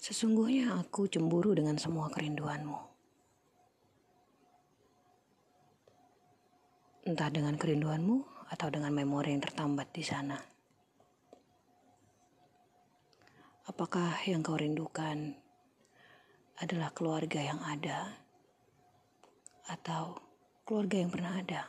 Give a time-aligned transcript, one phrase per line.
[0.00, 2.78] Sesungguhnya aku cemburu dengan semua kerinduanmu.
[7.04, 10.40] Entah dengan kerinduanmu atau dengan memori yang tertambat di sana.
[13.68, 15.36] Apakah yang kau rindukan
[16.64, 18.24] adalah keluarga yang ada
[19.68, 20.16] atau
[20.64, 21.62] keluarga yang pernah ada?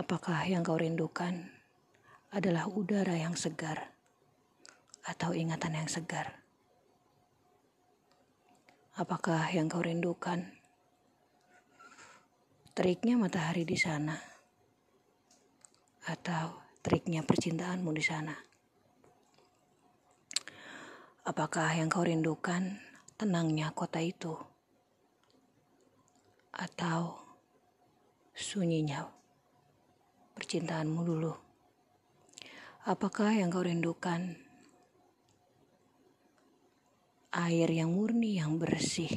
[0.00, 1.44] Apakah yang kau rindukan
[2.32, 3.95] adalah udara yang segar
[5.06, 6.42] atau ingatan yang segar?
[8.98, 10.50] Apakah yang kau rindukan
[12.76, 14.18] teriknya matahari di sana
[16.10, 18.34] atau teriknya percintaanmu di sana?
[21.26, 22.78] Apakah yang kau rindukan
[23.16, 24.36] tenangnya kota itu
[26.56, 27.16] atau
[28.36, 29.04] sunyinya
[30.36, 31.32] percintaanmu dulu.
[32.84, 34.45] Apakah yang kau rindukan?
[37.36, 39.12] Air yang murni, yang bersih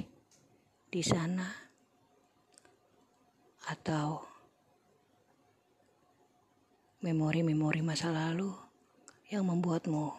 [0.91, 1.47] di sana,
[3.71, 4.19] atau
[6.99, 8.51] memori-memori masa lalu
[9.31, 10.11] yang membuatmu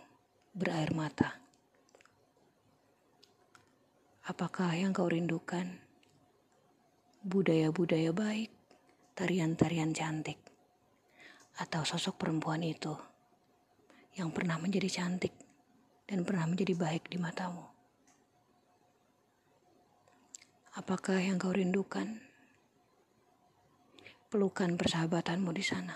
[0.57, 1.37] berair mata.
[4.25, 5.69] Apakah yang kau rindukan?
[7.21, 8.49] Budaya-budaya baik,
[9.13, 10.41] tarian-tarian cantik
[11.61, 12.97] atau sosok perempuan itu
[14.17, 15.37] yang pernah menjadi cantik
[16.09, 17.80] dan pernah menjadi baik di matamu?
[20.81, 22.25] Apakah yang kau rindukan?
[24.33, 25.93] Pelukan persahabatanmu di sana.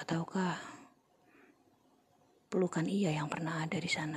[0.00, 0.56] Ataukah
[2.48, 4.16] pelukan ia yang pernah ada di sana?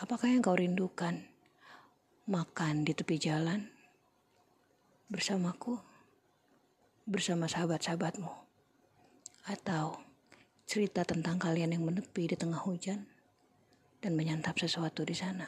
[0.00, 1.20] Apakah yang kau rindukan?
[2.24, 3.68] Makan di tepi jalan
[5.12, 5.76] bersamaku?
[7.08, 8.28] bersama sahabat-sahabatmu,
[9.48, 9.96] atau
[10.68, 13.08] cerita tentang kalian yang menepi di tengah hujan
[13.98, 15.46] dan menyantap sesuatu di sana.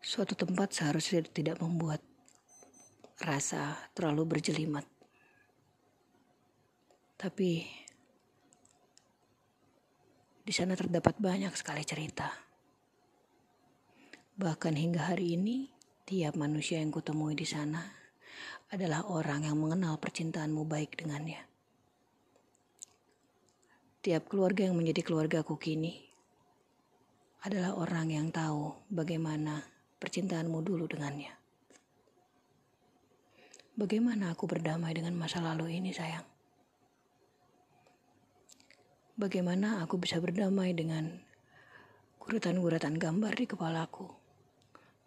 [0.00, 2.02] Suatu tempat seharusnya tidak membuat
[3.22, 4.82] rasa terlalu berjelimet.
[7.20, 7.62] Tapi
[10.40, 12.26] di sana terdapat banyak sekali cerita.
[14.40, 15.68] Bahkan hingga hari ini,
[16.08, 17.99] tiap manusia yang kutemui di sana
[18.70, 21.42] adalah orang yang mengenal percintaanmu baik dengannya.
[24.00, 26.00] Tiap keluarga yang menjadi keluargaku kini
[27.44, 29.64] adalah orang yang tahu bagaimana
[30.00, 31.32] percintaanmu dulu dengannya.
[33.80, 36.24] Bagaimana aku berdamai dengan masa lalu ini, sayang?
[39.16, 41.20] Bagaimana aku bisa berdamai dengan
[42.20, 44.08] guratan-guratan gambar di kepalaku?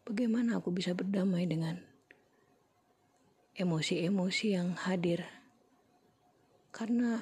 [0.10, 1.93] Bagaimana aku bisa berdamai dengan
[3.54, 5.22] emosi-emosi yang hadir?
[6.74, 7.22] Karena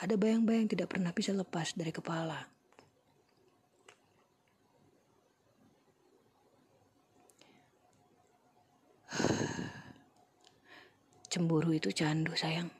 [0.00, 2.48] ada bayang-bayang tidak pernah bisa lepas dari kepala.
[11.30, 12.72] Cemburu itu candu, sayang.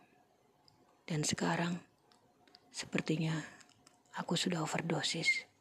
[1.05, 1.77] Dan sekarang,
[2.73, 3.37] sepertinya
[4.17, 5.54] aku sudah overdosis.